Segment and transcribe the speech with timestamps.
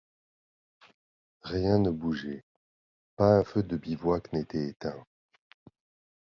[1.43, 2.43] Rien ne bougeait;
[3.17, 5.05] pas un feu de bivouac n'était éteint.